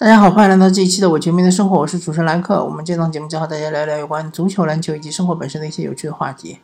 [0.00, 2.64] 大家好，欢迎来到这一期的《我球迷的生活》，我是主持人兰克。
[2.64, 6.58] 我们这档节目将和大家聊聊有关足球、篮球以及生活本身的一些有趣的话题。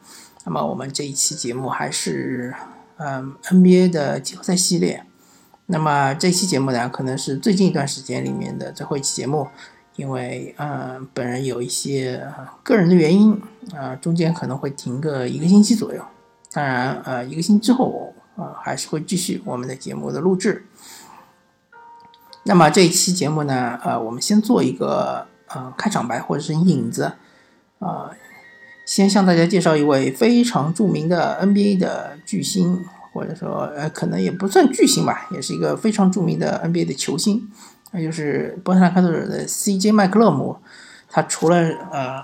[0.45, 2.55] 那么，我们这一期节目还是
[2.99, 5.05] 嗯 NBA 的季后赛系列。
[5.67, 9.49] 那么这期节目呢，可能是最近一段时间里面的最后一期节目，
[9.97, 12.25] 因为嗯本人有一些
[12.63, 13.43] 个人的原因
[13.75, 16.01] 啊，中间可能会停个一个星期左右。
[16.53, 20.65] 当然，呃，一个星期之后啊，还是会继续我们的节目的录制。
[22.47, 27.13] 那么这一期节目呢，呃，我们先做一个呃开场白或者是引子，
[27.79, 28.11] 啊，
[28.85, 32.85] 先向大家介绍一位非常著名的 NBA 的巨星，
[33.15, 37.51] 或者说呃可能也不算巨星吧，也是一个非常著名的 NBA 的球星，
[37.93, 40.59] 那就是波特兰开拓者的 CJ 麦克勒姆。
[41.09, 41.57] 他除了
[41.91, 42.23] 呃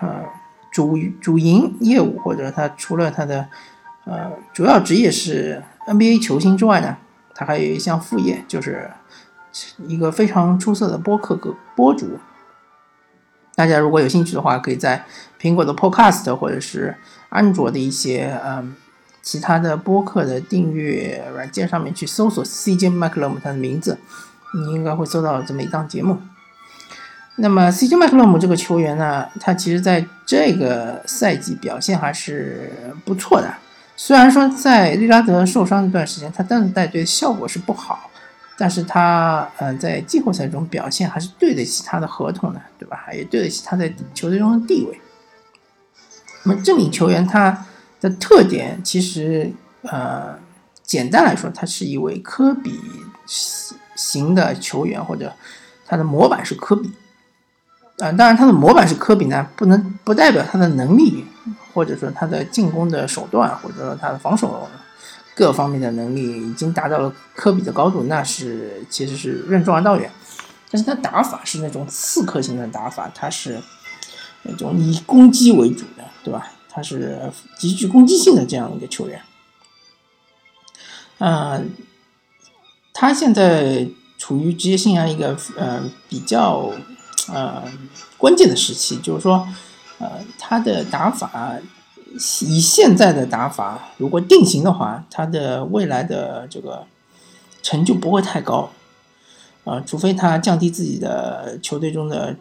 [0.00, 0.22] 呃
[0.70, 3.48] 主主营业务，或者他除了他的
[4.04, 6.98] 呃主要职业是 NBA 球星之外呢，
[7.34, 8.88] 他还有一项副业，就是。
[9.86, 12.18] 一个非常出色的播客个播主，
[13.54, 15.04] 大家如果有兴趣的话，可以在
[15.40, 16.96] 苹果的 Podcast 或者是
[17.28, 18.74] 安卓的一些嗯
[19.22, 23.98] 其他的播客的订阅软件上面去搜索 CJ 麦克勒姆他的名字，
[24.54, 26.18] 你应该会搜到这么一档节目。
[27.36, 32.72] 那么 CJ 麦克勒姆这个球员呢，他其实在这个赛季表现还是
[33.04, 33.52] 不错的，
[33.96, 38.05] 虽然说在利拉德受伤那段时间，他单带队效果是不好。
[38.58, 43.06] 但是他，嗯，在季后赛中表现还是对得起他的合同的，对吧？
[43.12, 44.98] 也对得起他在球队中的地位。
[46.44, 47.66] 那么这名球员他
[48.00, 50.38] 的特点，其实，呃，
[50.82, 52.80] 简单来说，他是一位科比
[53.94, 55.30] 型的球员，或者
[55.84, 56.90] 他的模板是科比。
[57.98, 61.26] 啊，当然他的模板是科比呢，不能不代表他的能力，
[61.74, 64.66] 或者说他的进攻的手段，或者说他的防守。
[65.36, 70.10] 各方面的能力已经达到了科比的高度，那是其实是任重而道远。
[70.70, 73.60] 但是他打法是那种刺客型的打法，他是
[74.44, 76.52] 那种以攻击为主的，对吧？
[76.70, 79.20] 他是极具攻击性的这样一个球员。
[81.18, 81.70] 嗯，
[82.94, 83.86] 他现在
[84.16, 86.72] 处于职业生涯一个呃比较
[87.30, 87.62] 呃
[88.16, 89.46] 关键的时期，就是说，
[89.98, 91.58] 呃，他的打法。
[92.46, 96.86] 以现在的打法，如果定型的话，他的未来的这个
[97.62, 98.70] 成就不会太高，
[99.64, 102.36] 啊，除非他降低自己的球队中的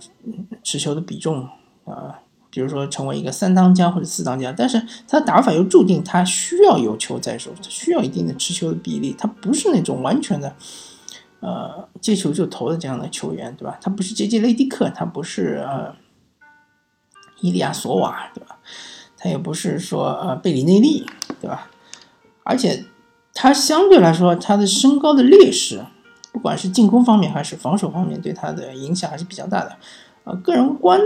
[0.64, 1.48] 持球的比重，
[1.86, 2.20] 啊，
[2.50, 10.56] 比如说成为一个三当家或者四当家，但是他打法又注定他需要有球在手，他需要一定的持球的比例，他不是那种完全的，
[11.42, 13.78] 呃，接球就投的这样的球员，对吧？
[13.82, 15.94] 他不是杰杰雷迪克，他不是呃
[17.42, 18.58] 伊利亚索瓦，对吧？
[19.26, 21.04] 他也不是说呃贝里内利，
[21.42, 21.68] 对吧？
[22.44, 22.86] 而且
[23.34, 25.84] 他相对来说，他的身高的劣势，
[26.32, 29.78] 不管是进攻方面还是防守方面，对他的影响还是比较大的。
[30.26, 31.02] 呃，个人观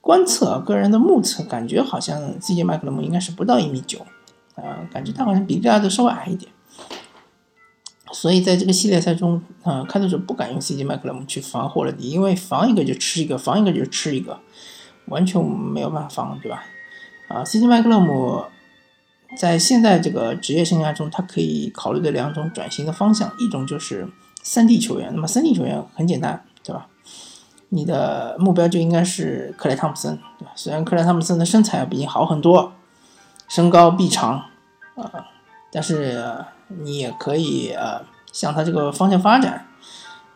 [0.00, 4.04] 观测，个人的目测，感觉好像 CJ 麦克勒姆应该是不到一米九，
[4.56, 6.50] 啊，感觉他好像比利拉德稍微矮一点。
[8.10, 14.40] 所以在这个系列赛中，啊，开拓者不敢用 CJ 麦克勒姆去防霍勒迪，因为防一个就吃一个，防一个就吃一个，
[15.04, 16.64] 完全没有办法防，对吧？
[17.30, 18.44] 啊，CJ 麦克勒姆
[19.38, 24.08] 在现在这个职业生涯中，他可以考虑的两种转型的方向，一种就是
[24.42, 25.12] 三 D 球员。
[25.14, 26.88] 那么三 D 球员很简单，对吧？
[27.68, 30.50] 你的目标就应该是克莱汤普森，对吧？
[30.56, 32.72] 虽然克莱汤普森的身材要比你好很多，
[33.48, 34.46] 身高臂长，
[34.96, 35.28] 啊，
[35.70, 38.02] 但是你也可以呃
[38.32, 39.68] 向他这个方向发展，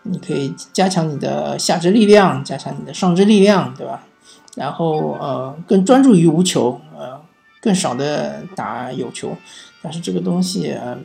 [0.03, 4.05] 你可以加强你的下肢力量，加强你的上肢力量，对吧？
[4.55, 7.21] 然后呃，更专注于无球，呃，
[7.61, 9.37] 更少的打有球，
[9.83, 10.97] 但是这个东西呃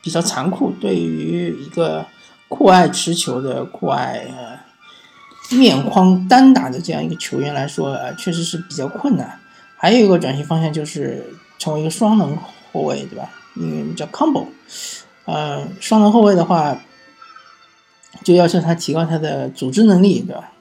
[0.00, 2.06] 比较残酷，对于一个
[2.48, 9.40] 酷爱持球的酷爱呃面框单打的这样一个球员来说，呃，确实是比较困难。
[9.76, 11.24] 还有一个转型方向就是
[11.58, 12.36] 成为一个双能
[12.72, 13.30] 后卫，对吧？
[13.54, 14.46] 因为叫 combo，
[15.24, 16.78] 呃，双能后卫的话，
[18.22, 20.52] 就要求他提高他的组织能力，对吧？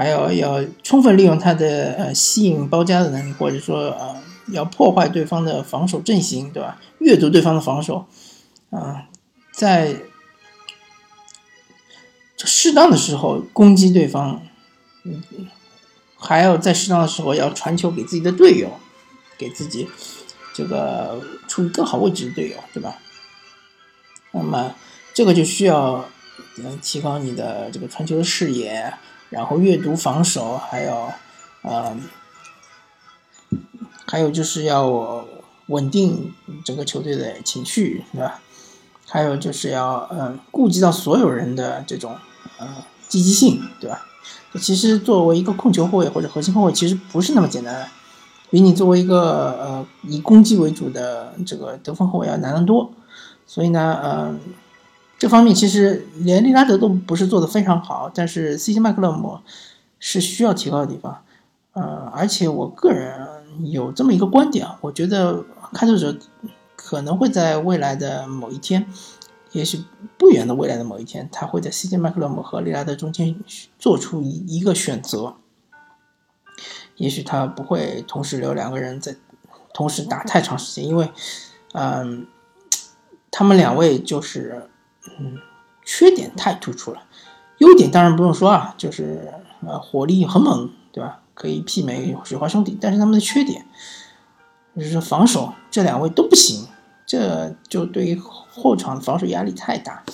[0.00, 4.16] 还要要充分利用他的呃吸引包夹的能力，或者说呃
[4.46, 6.80] 要破坏对方的防守阵型，对吧？
[7.00, 8.06] 阅读对方的防守，
[8.70, 9.08] 啊，
[9.52, 9.94] 在
[12.38, 14.40] 适当的时候攻击对方，
[15.04, 15.22] 嗯，
[16.16, 18.80] 还要在适当的时候要传球给自己的队友，
[19.36, 19.86] 给自己
[20.54, 22.96] 这个处于更好位置的队友，对吧？
[24.32, 24.74] 那么
[25.12, 26.08] 这个就需要
[26.56, 28.94] 能提高你的这个传球的视野。
[29.30, 31.12] 然后阅读防守，还有，
[31.62, 31.96] 呃，
[34.06, 35.24] 还有就是要
[35.66, 36.34] 稳定
[36.64, 38.40] 整个球队的情绪，对吧？
[39.08, 42.16] 还有就是要嗯顾及到所有人的这种
[42.58, 44.06] 呃积极性，对吧？
[44.60, 47.88] 其实作为一个控球后卫或者核心后卫，其实不是那么简单，
[48.50, 52.90] 比你作为一个呃以攻击为主的这个得分后卫要难得多。
[53.46, 54.40] 所以呢，嗯，
[55.20, 58.80] 这方面其实连利拉德都不是做的非常好，但是 C.J.
[58.80, 59.38] 麦克勒姆
[59.98, 61.22] 是需要提高的地方。
[61.74, 63.28] 呃，而且我个人
[63.70, 65.44] 有这么一个观点啊，我觉得
[65.74, 66.16] 开拓者
[66.74, 68.86] 可能会在未来的某一天，
[69.52, 69.84] 也许
[70.16, 73.36] 不远的未来的某一天，他会在 CJ 麦克勒姆和利拉德中间
[73.78, 75.36] 做出一一个选择。
[76.96, 79.14] 也许他不会同时留两个人在
[79.74, 81.10] 同时打太长时间，因为，
[81.74, 82.26] 嗯，
[83.30, 84.70] 他们两位就是
[85.18, 85.38] 嗯
[85.84, 87.02] 缺点太突出了，
[87.58, 89.32] 优点当然不用说啊，就是
[89.66, 91.20] 呃火力很猛，对吧？
[91.34, 93.66] 可以媲美水花兄弟，但是他们的缺点
[94.76, 96.68] 就是防守，这两位都不行，
[97.06, 100.04] 这就对于后场防守压力太大。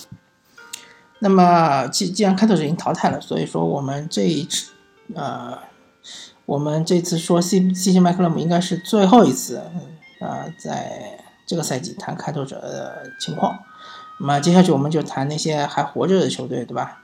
[1.19, 4.71] 那么既既然开拓者已经淘汰了，所以说我们这一次，
[5.15, 5.57] 呃，
[6.45, 9.57] 我们这次说 C C 西麦克勒姆应该是最后一次，
[10.19, 13.59] 啊，在这个赛季谈开拓者的情况。
[14.19, 17.03] 那么接下去我们就谈那些还活着的球队，对吧？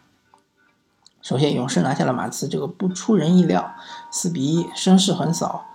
[1.22, 3.76] 首先，勇士拿下了马刺，这个不出人意料，
[4.12, 5.66] 四比一，声势横扫。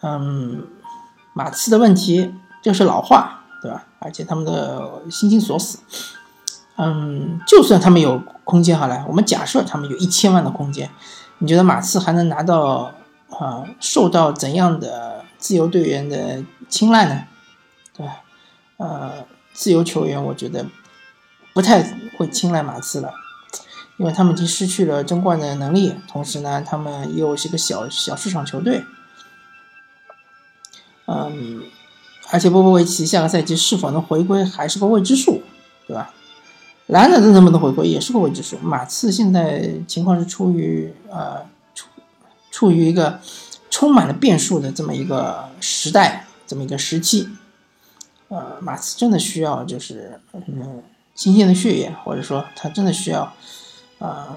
[0.00, 0.66] 嗯，
[1.32, 3.86] 马刺的问题就是老化，对吧？
[4.00, 5.78] 而且他们的心情锁死。
[6.76, 10.90] 嗯，就算他们有空间，好了，我们假设他们有一千万的空间，
[11.38, 12.92] 你觉得马刺还能拿到
[13.28, 13.64] 啊？
[13.78, 17.24] 受到怎样的自由队员的青睐呢？
[17.94, 18.22] 对吧？
[18.78, 19.12] 呃，
[19.60, 20.64] 自由球员，我觉得
[21.52, 21.82] 不太
[22.16, 23.12] 会青睐马刺了。
[23.98, 28.82] 因为他们已经失去了争冠的能力，同时呢，他们又是个小小市场球队，
[31.06, 31.62] 嗯，
[32.30, 35.42] 而且波波维奇下个赛季是否能回归还是个未知数，
[35.86, 36.14] 对吧？
[36.86, 38.56] 兰纳德能不能回归也是个未知数。
[38.62, 41.86] 马刺现在情况是处于呃处
[42.50, 43.20] 处于一个
[43.68, 47.28] 充满了变数的这么一个时代，这么一个时期，
[48.30, 50.82] 呃，马刺真的需要就是嗯
[51.14, 53.32] 新鲜的血液，或者说他真的需要。
[53.98, 54.34] 啊，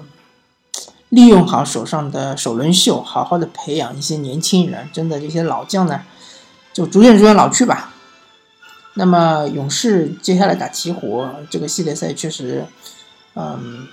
[1.08, 4.90] 利用好手上的首轮秀，好好的培养一些年轻人。
[4.92, 6.02] 真的，这些老将呢，
[6.74, 7.94] 就逐渐逐渐老去吧。
[8.92, 12.66] 那么，勇士接下来打鹈鹕这个系列赛，确实，
[13.34, 13.86] 嗯，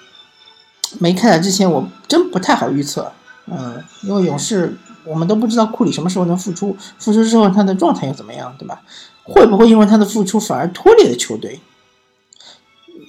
[1.00, 3.14] 没开打之前，我真不太好预测。
[3.46, 8.82] 嗯，因为勇士我们都不知道库里什么时候能复出，复出之后他的状态又怎么样，对吧？
[9.24, 11.60] 会不会因为他的付出反而拖累了球队？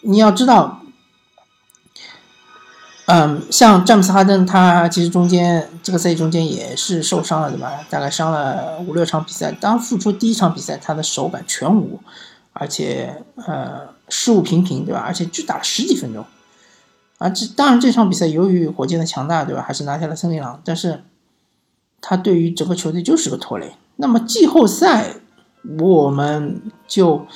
[0.03, 0.79] 你要知道。
[3.07, 7.85] 嗯，像詹姆斯哈登，他其实中间这个赛季中间也是受伤了，对吧？
[7.91, 9.51] 大概伤了五六场比赛。
[9.51, 12.01] 当复出第一场比赛，他的手感全无，
[12.53, 15.01] 而且呃失误频频，对吧？
[15.05, 16.25] 而且只打了十几分钟。
[17.19, 19.63] 啊，这当然这场比赛由于火箭的强大，对吧？
[19.67, 21.03] 还是拿下了森林狼，但是
[22.01, 23.75] 他对于整个球队就是个拖累。
[23.97, 25.17] 那么季后赛
[25.79, 27.27] 我们就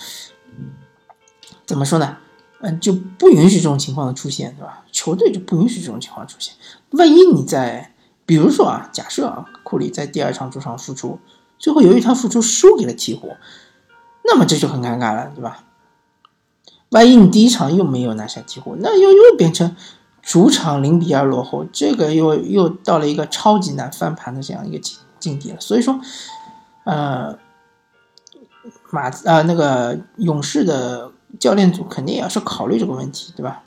[1.65, 2.17] 怎么说呢？
[2.61, 4.85] 嗯，就不允许这种情况的出现，对吧？
[4.91, 6.55] 球队就不允许这种情况出现。
[6.91, 7.95] 万一你在，
[8.25, 11.19] 比如说啊，假设啊，库里在第二场主场复出，
[11.59, 13.37] 最后由于他复出输给了鹈鹕，
[14.25, 15.65] 那么这就很尴尬了，对吧？
[16.91, 19.77] 万一你第一场又没有拿下鹈鹕，那又又变成
[20.23, 25.61] 主场零比二落后，这个又又到了一个超级难翻盘的这样一个境境地了。
[25.61, 26.01] 所以说，
[26.85, 27.39] 呃，
[28.91, 31.13] 马呃那个勇士的。
[31.41, 33.63] 教练组肯定也要是考虑这个问题，对吧？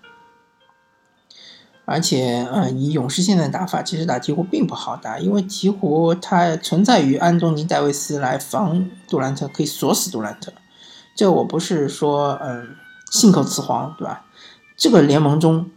[1.86, 10.52] 而且，呃，以勇士现在的打法，其实打鹈鹕并不好打，因为鹈鹕它存在于安东尼戴维斯来防杜兰特，可以锁死杜兰特。
[11.16, 12.76] 这我不是说，嗯，
[13.12, 14.26] 信口雌黄，对吧？
[14.76, 15.70] 这个联盟中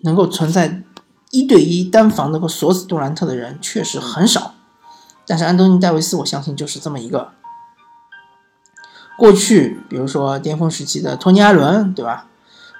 [0.00, 0.82] 能够存在
[1.30, 4.54] 一对一单防能够锁死杜兰特的人确实很少，
[5.26, 7.30] 但是安东尼戴维斯，我相信就是这么一个。
[9.16, 12.26] 过去，比如说巅峰时期的托尼·阿伦，对吧？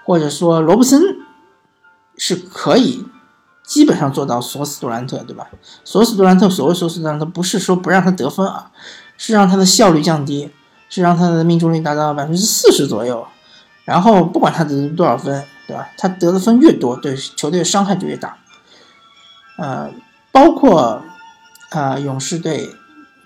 [0.04, 1.00] 或者说罗布森，
[2.16, 3.04] 是可以
[3.64, 5.48] 基本上做到锁死杜兰特，对吧？
[5.84, 8.70] 锁死杜兰特，所谓锁死杜兰特，不是说不让他得分啊，
[9.16, 10.50] 是让他的效率降低，
[10.88, 13.26] 是让他的命中率达到百分之四十左右。
[13.84, 15.88] 然后不管他得多少分，对吧？
[15.96, 18.36] 他得的分越多，对球队的伤害就越大。
[19.58, 19.90] 呃，
[20.30, 21.02] 包括
[21.70, 22.68] 啊，勇士队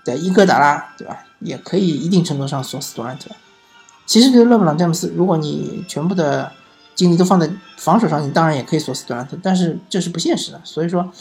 [0.05, 1.25] 的伊戈达拉，对吧？
[1.39, 3.29] 也可以一定程度上锁死杜兰特。
[4.05, 6.51] 其实，对勒布朗·詹姆斯，如果你全部的
[6.93, 10.61] 精力都放在防守上，你当然也可以锁死杜兰特，但是这是不现实的。
[10.63, 11.11] 所以说，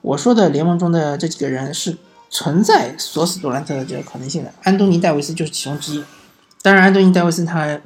[0.00, 1.96] 我说的联盟中的这几个人是
[2.30, 4.52] 存在锁死杜兰特的这个可能性的。
[4.62, 6.04] 安东尼·戴维斯就是其中之一。
[6.62, 7.80] 当然，安东尼·戴维斯他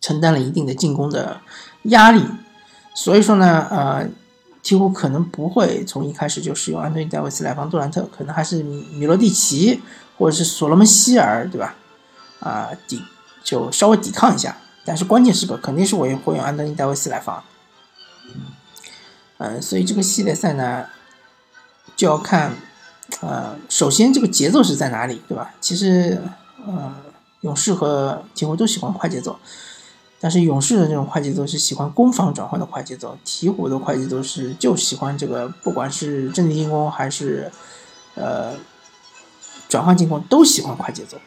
[0.00, 1.40] 承担了一定的进攻的
[1.84, 2.22] 压力，
[2.94, 4.06] 所以说呢，呃，
[4.64, 9.82] 鹈鹕可能不会从一开始就使用安东尼戴维斯来防杜兰特，可能还是米米罗蒂奇
[10.16, 11.76] 或者是所罗门希尔，对吧？
[12.40, 13.02] 啊，抵
[13.42, 14.56] 就稍微抵抗一下，
[14.86, 17.44] 但是关键时刻肯定是我也会用安东尼戴维斯来防。
[19.36, 20.86] 嗯，所以这个系列赛呢，
[21.94, 22.54] 就要看，
[23.20, 25.52] 呃，首先这个节奏是在哪里，对吧？
[25.60, 26.22] 其实，
[26.66, 26.94] 嗯，
[27.42, 29.38] 勇士和鹈鹕都喜欢快节奏。
[30.24, 37.52] 但是勇士的这种快节奏是喜欢攻防转换的快节奏，鹈鹕的快节奏是就喜欢这个，不管是阵地进攻还是
[38.14, 38.54] 呃
[39.68, 41.18] 转换进攻都喜欢快节奏。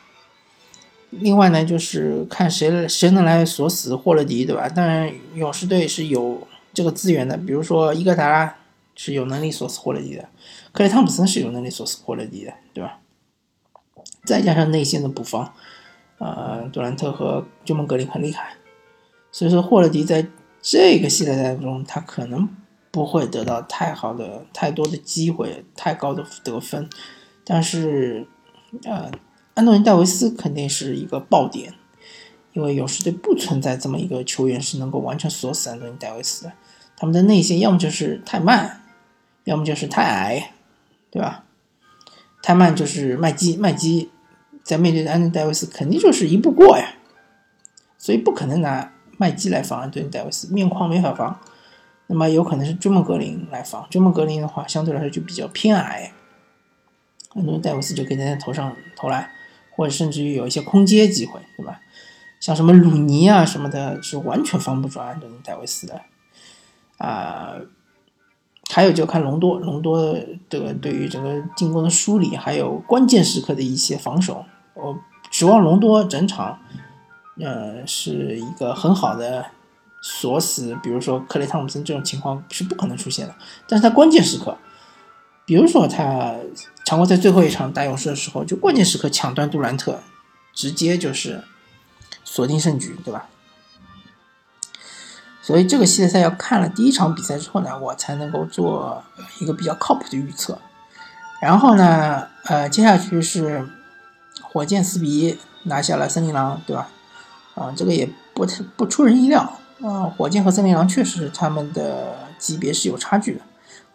[1.11, 4.67] 另外呢，就是看谁谁能来锁死霍勒迪，对吧？
[4.67, 8.55] 当然勇士队是有这个资源的，比如说伊戈达拉
[8.95, 10.27] 是有能力锁死霍勒迪的，
[10.71, 12.97] 克雷汤普森是有能力锁死霍勒迪的，对吧？
[14.25, 15.53] 再加上内线的补防，
[16.17, 18.55] 呃，杜兰特和朱蒙格林很厉害。
[19.31, 20.25] 所以说，霍勒迪在
[20.61, 22.49] 这个系列赛中，他可能
[22.89, 26.89] 不会得到太好的、太多的机会、太高的得分。
[27.43, 28.25] 但是，
[28.83, 29.11] 呃，
[29.53, 31.73] 安东尼·戴维斯肯定是一个爆点，
[32.53, 36.53] 因为勇士队不存在这么一个球员是能够完全锁死安东尼·戴维斯的。
[36.97, 38.81] 他们的内线要么就是太慢，
[39.43, 40.53] 要么就是太矮，
[41.11, 41.43] 对吧？
[42.41, 44.09] 太慢就是麦基，麦基
[44.63, 46.95] 在面对安东尼·戴维斯肯定就是一步过呀，
[47.97, 48.93] 所以不可能拿。
[49.17, 51.39] 麦基来防安东尼戴维斯，面框没法防，
[52.05, 53.87] 那么有可能是追梦格林来防。
[53.89, 56.13] 追梦格林的话，相对来说就比较偏矮，
[57.33, 59.29] 安东尼戴维斯就可以在头上投篮，
[59.75, 61.81] 或者甚至于有一些空接机会，对吧？
[62.39, 66.01] 像什么鲁尼啊什么的，是完全防不住安东尼戴维斯的。
[66.99, 67.55] 啊，
[68.69, 70.15] 还有就看隆多，隆多
[70.47, 74.45] 这个对于整个进攻的梳理，还有关键时刻的一些防守，
[74.75, 74.95] 我
[75.31, 76.59] 指望隆多整场。
[77.39, 79.45] 呃，是一个很好的
[80.01, 83.35] 锁死，比如说克雷汤普森这种情况是不可能出现的。
[83.67, 84.57] 但是他关键时刻，
[85.45, 86.35] 比如说他
[86.85, 89.99] 常规赛最后一场打勇士的时候，就关键时刻抢断杜兰特，
[90.53, 91.43] 直接就是
[92.23, 93.27] 锁定胜局，对吧？
[95.41, 99.03] 所以这个系列赛要看了第一场比赛之后呢，我才能够做
[99.39, 100.59] 一个比较靠谱的预测。
[101.41, 103.65] 然后呢，呃，接下去是
[104.41, 106.89] 火箭四比一拿下了森林狼，对吧？
[107.57, 109.41] 啊，这个也不太不出人意料
[109.81, 110.03] 啊！
[110.15, 113.41] 火箭和森林狼确实他们的级别是有差距的。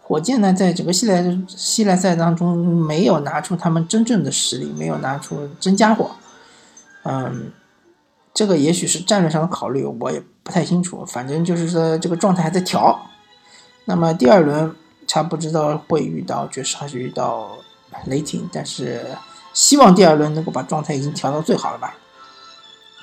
[0.01, 6.11] 火箭呢，在整个系列系列赛当中没有拿出他们真正的实力，没有拿出真家伙。
[7.05, 7.53] 嗯，
[8.35, 11.05] 这个也许是战略上的考虑，我也不太清楚。
[11.07, 13.01] 反正就是说这个状态还在调。
[13.85, 14.75] 那么第二轮
[15.07, 17.57] 他不知道会遇到爵士还是遇到
[18.07, 19.07] 雷霆，但是
[19.53, 21.97] 希望第二轮能够把状态已经调到最好了吧。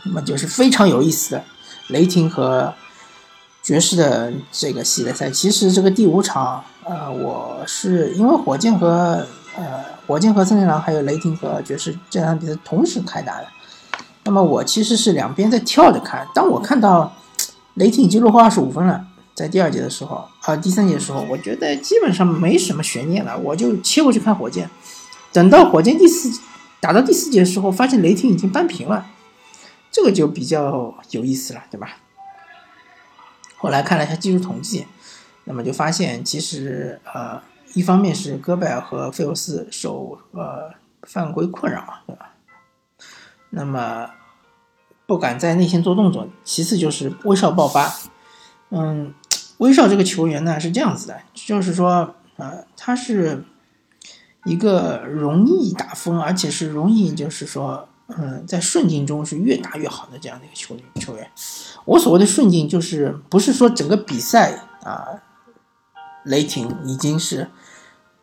[0.04, 1.44] 那么就是非常有意思的
[1.88, 2.74] 雷霆和
[3.62, 5.30] 爵士的这个系列赛。
[5.30, 9.26] 其实这个第五场，呃，我是因为火箭和
[9.56, 13.48] 呃火箭和森林狼还有雷霆和爵士这场比赛同时开打的。
[14.24, 16.28] 那么我其实是两边在跳着看。
[16.34, 17.14] 当我看到
[17.76, 19.04] 雷霆已经落后二十五分了，
[19.34, 24.70] 在第二节的时候，啊，第三节的时候，我觉得基本上没什么悬念了，我就切过去看火箭。
[25.32, 26.40] 等到火箭第四
[26.80, 29.06] 打到第四节的时候，发现雷霆已经扳平了。
[29.92, 31.98] 这个就比较有意思了，对吧？
[33.58, 34.86] 后来看了一下技术统计，
[35.44, 37.42] 那么就发现其实呃，
[37.74, 40.72] 一方面是戈贝尔和费尔斯受呃
[41.04, 42.36] 犯规困扰，对吧？
[43.50, 44.12] 那么
[45.06, 46.30] 不敢在内线做动作。
[46.44, 47.92] 其次就是威少爆发，
[48.70, 49.14] 嗯，
[49.58, 53.44] 威少这个球员呢是这样子的，就是说呃，他是
[54.46, 57.90] 一个容易打疯，而且是容易就是说。
[58.18, 61.30] 嗯，在顺境中是越打越好的这样的一个球球员。
[61.86, 65.06] 我所谓的顺境，就是不是说整个比赛啊，
[66.26, 67.48] 雷霆已经是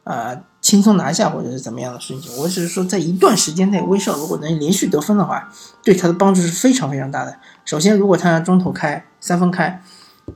[0.02, 2.36] 啊轻松拿下或者是怎么样的顺境。
[2.36, 5.48] 我只是说，在一段时间内，威少如果能连续得分的话，
[5.84, 7.38] 对他的帮助是非常非常大的。
[7.64, 9.80] 首先，如果他中投开三分开，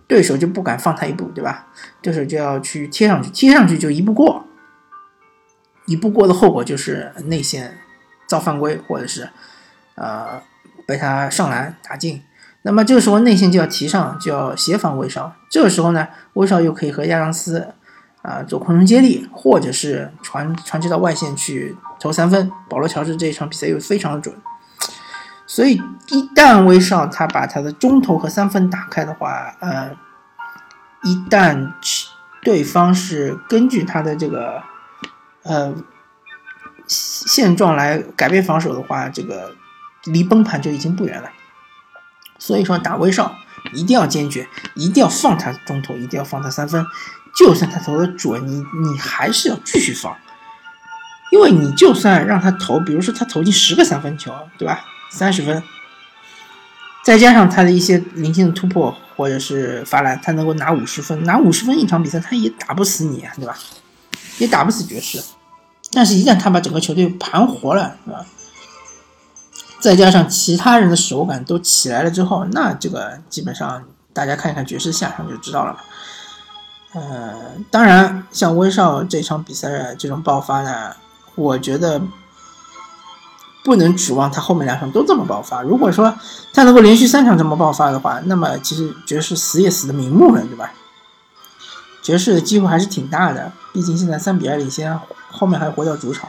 [0.07, 1.67] 对手就不敢放他一步，对吧？
[2.01, 4.45] 对手就要去贴上去，贴上去就一步过，
[5.87, 7.80] 一步过的后果就是内线。
[8.31, 9.29] 造犯规，或者是，
[9.97, 10.41] 呃，
[10.87, 12.23] 被他上篮打进，
[12.63, 15.35] 那么这个时候内线就要提上，就要协防威少。
[15.51, 17.75] 这个时候呢，威少又可以和亚当斯
[18.23, 22.49] 啊做空中接力，或者是传传接到外线去投三分。
[22.69, 24.33] 保罗乔治这一场比赛又非常的准，
[25.45, 29.91] 所以一旦威少他把他的中投和三分打开的话，呃，
[31.03, 31.73] 一旦
[32.45, 34.63] 对方是根据他的这个，
[35.43, 35.75] 呃。
[36.91, 39.55] 现状来改变防守的话，这个
[40.05, 41.31] 离崩盘就已经不远了。
[42.37, 43.33] 所以说打威少
[43.73, 46.85] 一定要坚决，一定要放他中投，一定要放他三分。
[47.37, 50.17] 就算他投的准，你你还是要继续放，
[51.31, 54.85] 因为你就算让他投，比如说他投进十个三分球，对吧？
[55.11, 55.63] 三十分，
[57.05, 63.57] 再加上他的一些零星的突破或者是罚篮，他能够拿五十分，拿五十分一场比赛，他也打不死你，对吧？
[64.39, 65.23] 也打不死爵士。
[65.93, 68.25] 但是，一旦他把整个球队盘活了，是吧？
[69.81, 73.83] 再加上其他人的手感都起来了之后，那这个基本上
[74.13, 75.77] 大家看一看爵士下场就知道了。
[76.93, 77.35] 呃，
[77.71, 80.95] 当然，像威少这场比赛的这种爆发呢，
[81.35, 82.01] 我觉得
[83.65, 85.63] 不能指望他后面两场都这么爆发。
[85.63, 86.15] 如果说
[86.53, 90.73] 他能够连续三场这么爆发的话，那么其实爵士死也死的瞑目了，对吧？
[92.03, 94.99] 爵士的机会还是挺大的，毕竟现在三比二领先，
[95.31, 96.29] 后面还回到主场。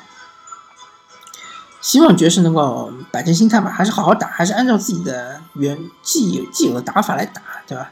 [1.81, 7.91] 希望爵士能够摆正心态吧，还是好好打，还是按照自己的原既有既有的打法来打，对吧？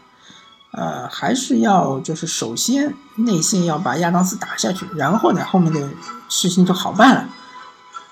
[0.72, 5.90] 呃，还是要就是首先内线要把亚当斯打下去，然后呢，后面的
[6.30, 7.28] 事情就好办了。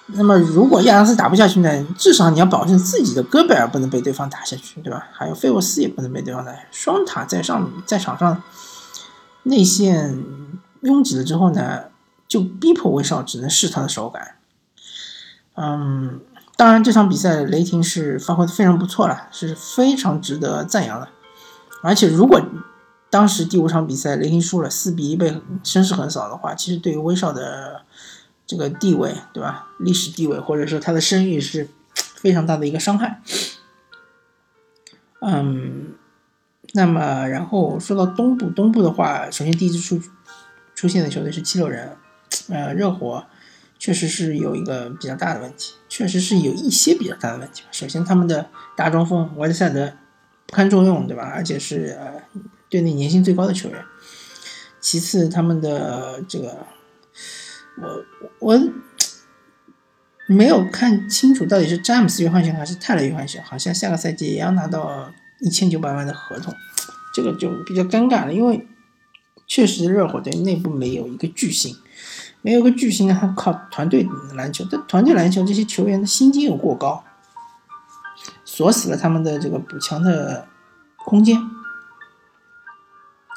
[0.08, 5.06] 那么如果亚当斯打不下去呢，至少你要保证自己的戈贝尔不能被对方打下去，对吧？
[5.12, 8.42] 还有费沃斯也不能被对方打下去，双塔在上在场上
[9.44, 10.24] 内线
[10.82, 11.84] 拥挤了之后呢，
[12.28, 14.36] 就逼迫威少只能试他的手感。
[15.56, 16.20] 嗯，
[16.56, 21.08] 当然这场比赛雷霆是发挥的非常不错了，是非常值得赞扬的。
[21.82, 22.42] 而且，如果
[23.10, 27.84] 当时第五场比赛雷霆输了四比一被声势横扫的话，其实对于威少的
[28.46, 29.68] 这个地位，对吧？
[29.80, 33.22] 历史地位或者说他的声誉是非常大的一个伤害。
[35.22, 35.96] 嗯，
[36.74, 40.02] 那么然后说到东部，东部的话，首先第一支出
[40.76, 41.96] 出现的球队是七六人，
[42.50, 43.26] 呃，热火
[43.80, 47.64] 确实是有一个比较大的问题，确实是有一些比较大的问题。
[47.72, 49.94] 首先，他们的大中锋维特塞德。
[50.50, 51.24] 不堪重用，对吧？
[51.24, 52.22] 而且是呃
[52.70, 53.84] 队内年薪最高的球员。
[54.80, 56.66] 其次，他们的这个，
[57.76, 58.06] 我
[58.40, 58.60] 我
[60.30, 66.56] 没有看清楚到底是詹姆斯约翰逊还是泰勒约翰逊，好像下个赛季也要拿到一千九百万的合同，
[67.14, 68.34] 这个就比较尴尬了。
[68.34, 68.66] 因为
[69.46, 71.76] 确实热火队内部没有一个巨星，
[72.42, 74.66] 没有个巨星，还靠团队篮球。
[74.70, 77.04] 但团队篮球这些球员的薪金又过高。
[78.44, 80.48] 锁死了他们的这个补强的
[80.96, 81.38] 空间，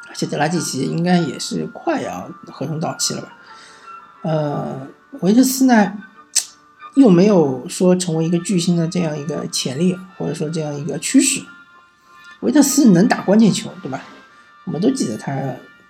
[0.09, 3.33] 而且德拉季奇应该也是快要合同到期了吧？
[4.23, 4.87] 呃，
[5.21, 5.93] 维特斯呢
[6.95, 11.43] 又没有说成为一个巨星的这样一个潜力，或者说这样一个趋势。
[12.41, 14.03] 维特斯能打关键球，对吧？
[14.65, 15.39] 我们都记得他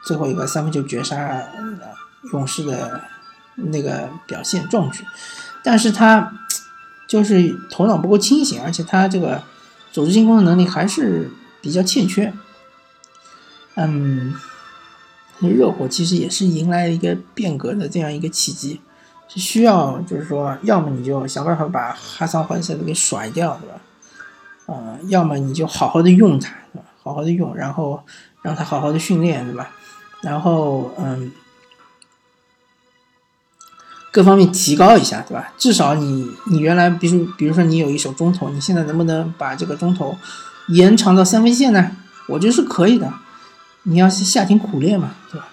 [0.02, 1.16] 最后一个三分球绝杀
[2.32, 3.02] 勇士的
[3.54, 5.04] 那个表现壮举，
[5.62, 6.32] 但是他。
[7.10, 9.42] 就是头脑不够清醒，而且他这个
[9.90, 11.28] 组织进攻的能力还是
[11.60, 12.32] 比较欠缺。
[13.74, 14.32] 嗯，
[15.40, 18.80] 热火其实也是迎来了一个变革的这样一个契机，
[19.26, 23.80] 是需要就是说，要么你就想办法把哈桑怀塞德给甩掉，对吧？
[24.68, 26.84] 嗯，要么你就好好的用他，对吧？
[27.02, 28.00] 好好的用，然后
[28.40, 29.68] 让他好好的训练，对吧？
[30.22, 31.32] 然后嗯。
[34.12, 35.52] 各方面提高一下，对吧？
[35.56, 40.16] 至少你你原来，比如比如说你有一手中投，你现在能不能把这个中投
[40.68, 41.90] 延长到三分线呢？
[42.28, 43.12] 我觉得是可以的。
[43.84, 45.48] 你要是下庭苦练嘛，对吧？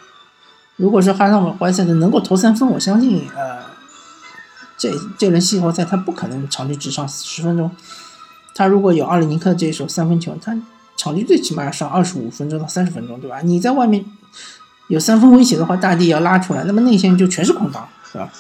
[0.76, 3.60] 如果说哈桑怀塞的能够投三分，我相信，呃，
[4.78, 7.72] 这这轮季后赛他不可能场均只上十分钟。
[8.54, 10.56] 他如果有奥里尼克这一手三分球，他
[10.98, 13.40] 场均最起码要上二十五分钟到三十分钟，对吧？
[13.42, 14.04] 你在外面
[14.88, 18.32] 有三分威胁的话，大地要拉出来，那么内线就全是空档，对吧？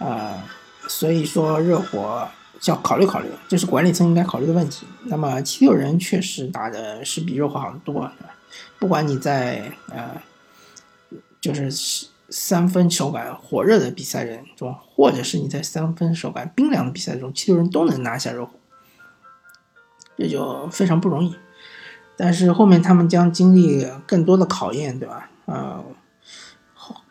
[0.00, 0.42] 啊，
[0.88, 2.28] 所以说热火
[2.64, 4.86] 要考虑考虑，这是管理层应该考虑的问题。
[5.04, 8.10] 那么七六人确实打的是比热火好得多，
[8.78, 10.20] 不管你在呃，
[11.40, 11.70] 就是
[12.28, 18.52] 三分手感火热的比赛人中，或者是你在三分手感冰凉的比赛中，七六人都能拿下热火，
[20.18, 21.36] 这就非常不容易。
[22.16, 25.30] 但是后面他们将经历更多的考验，对吧？
[25.46, 25.82] 啊。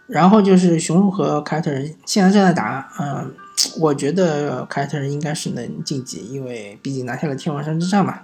[0.08, 3.34] 然后就是雄鹿和凯尔特人现在正在打，嗯，
[3.80, 8.22] 我觉得凯尔特人应该是能晋级，因为毕竟拿下了天王山之战嘛，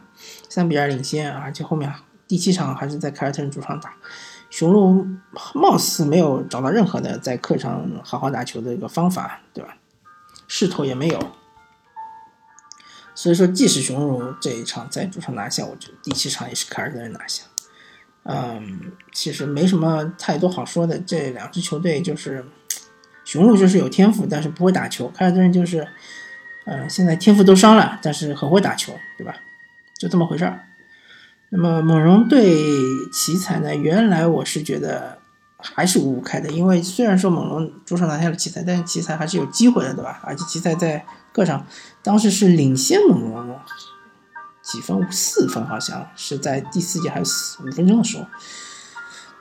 [0.50, 1.92] 三比二领先，而且后面
[2.28, 3.94] 第七场还是在凯尔特人主场打，
[4.50, 5.08] 雄鹿
[5.54, 9.78] 貌似没有找到任何的在客场好好打球的一个方法，对吧？
[10.48, 11.20] 势头也没有，
[13.16, 17.44] 所以说即使雄鹿这一场在主场拿下，我觉得第七场也是凯尔特人拿下。
[18.32, 21.00] 嗯，其实没什么太多好说的。
[21.00, 22.46] 这两支球队就是，
[23.26, 25.88] 雄鹿就是有天赋，但是不会打球；凯尔特人就是，
[26.66, 29.34] 嗯，现在天赋都伤了，但是很会打球，对吧？
[29.98, 30.68] 就这么回事儿。
[31.50, 32.56] 那么猛龙对
[33.12, 33.76] 奇才呢？
[33.76, 35.18] 原来我是觉得
[35.58, 40.22] 还是五五开的，因为虽然说猛龙主场拿下了奇才，但是奇才还是有机会的，对吧？
[40.24, 41.66] 而且奇才在客场
[42.04, 43.60] 当时是领先猛龙
[44.72, 48.26] 几分，四分好像是在第四节还有四五分钟的时候。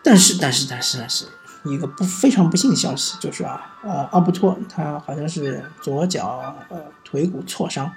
[0.03, 1.27] 但是，但是，但是，但是，
[1.65, 7.93] 一个不非常不幸的消息就是啊，呃，奥布托他好像是左脚呃腿骨挫伤，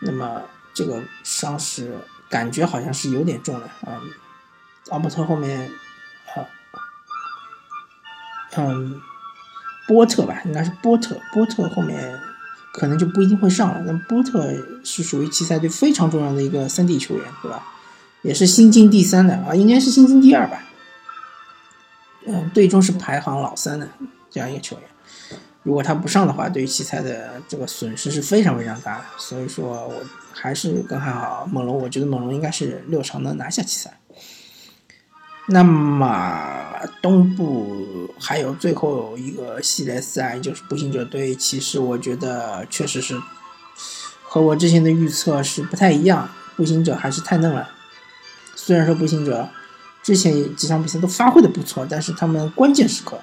[0.00, 0.42] 那么
[0.74, 1.98] 这个伤势。
[2.30, 4.00] 感觉好像是有点重了，嗯，
[4.90, 5.68] 奥布托后面，
[6.36, 6.46] 呃，
[8.54, 9.00] 嗯，
[9.88, 12.22] 波特吧，应该是波特，波特后面
[12.72, 13.82] 可能就不一定会上了。
[13.86, 14.52] 那波特
[14.84, 17.66] 是属于奇才队非常重要的一个三 D 球员，对吧？
[18.22, 20.62] 也是新晋第三的啊，应该是新晋第二吧。
[22.26, 23.88] 嗯，队中是排行老三的
[24.30, 24.84] 这样一个球员。
[25.62, 29.04] 如果他不上的话，对于奇才的这个损失是非常非常大的。
[29.18, 30.02] 所以说我
[30.32, 31.76] 还是更看好猛龙。
[31.76, 33.99] 我觉得猛龙应该是六场能拿下奇才。
[35.50, 41.78] 那么东部还有最后一个系列赛，就是步行者对骑士。
[41.78, 43.20] 我觉得确实是
[44.22, 46.30] 和我之前的预测是不太一样。
[46.56, 47.68] 步行者还是太嫩了。
[48.54, 49.48] 虽然说步行者
[50.02, 53.18] 之前几场比赛都发挥的不错，但是他们关键时刻。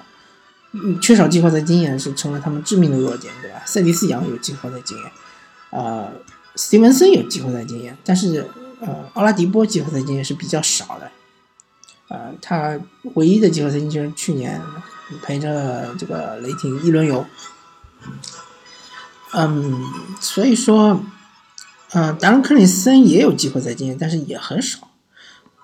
[0.72, 3.62] 嗯，缺少季后赛经验是成了他们致命的弱点，对吧？
[3.64, 5.10] 塞迪斯·杨有季后赛经验，
[5.70, 6.12] 呃，
[6.56, 8.46] 斯蒂文森有季后赛经验，但是
[8.80, 11.10] 呃，奥拉迪波季后赛经验是比较少的，
[12.08, 12.78] 呃，他
[13.14, 14.60] 唯一的季后赛就是去年
[15.22, 17.26] 陪着这个雷霆一轮游，
[19.34, 19.84] 嗯，
[20.20, 21.02] 所以说，
[21.90, 24.88] 呃，达伦·克里斯森也有季后赛经验，但是也很少。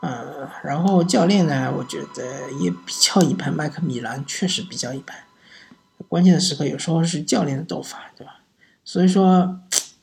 [0.03, 3.51] 嗯，然后教练呢，我觉得也比较一般。
[3.51, 5.17] 麦克米兰确实比较一般，
[6.09, 8.41] 关键的时刻有时候是教练的斗法，对吧？
[8.85, 9.61] 所以说，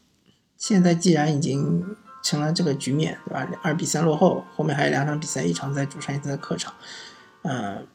[0.57, 1.85] 现在既然已经
[2.21, 3.47] 成了这个局面，对吧？
[3.61, 6.73] 二比三落后，后面还有两场比赛，一场在主场，一场在客场。
[7.43, 7.85] 嗯，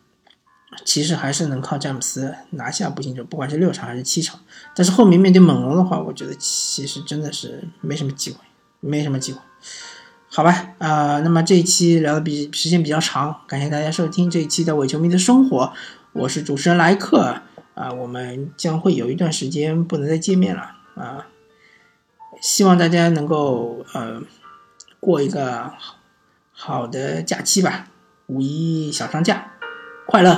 [0.84, 4.40] 其实还是能靠詹姆斯拿下步行者，不管是六场还是七场。
[4.74, 8.38] 但是后面面对猛龙的话，我觉得其实真的是没什么机会，
[8.80, 9.40] 没什么机会。
[10.28, 15.72] 好吧，呃，那么这一期聊的比时间比较长，感谢大家收听这一期的伪球迷的生活，
[16.12, 17.40] 我是主持人莱克，
[17.74, 21.26] 啊，我们将会有一段时间不能再见面了，啊，
[22.40, 24.20] 希望大家能够呃
[25.00, 25.72] 过一个
[26.52, 27.88] 好的假期吧，
[28.26, 29.52] 五一小长假
[30.06, 30.30] 快乐，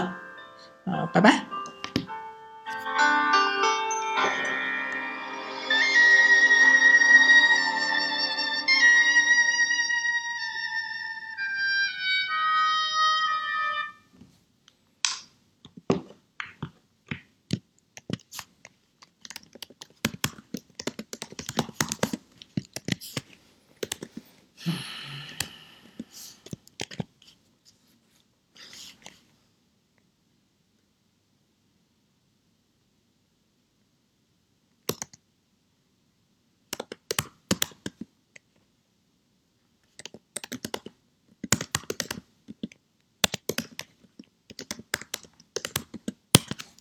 [0.84, 1.57] 啊，拜拜。